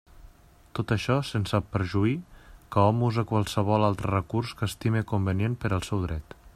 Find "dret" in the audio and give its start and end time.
6.09-6.41